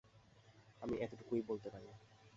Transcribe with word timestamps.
আমি 0.81 0.95
এতটুকুই 0.97 1.41
বলতে 1.41 1.67
পারি। 1.69 1.87